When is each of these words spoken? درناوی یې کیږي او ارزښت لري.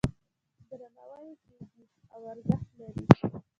درناوی 0.69 1.27
یې 1.31 1.35
کیږي 1.43 1.83
او 2.13 2.19
ارزښت 2.31 2.67
لري. 2.79 3.03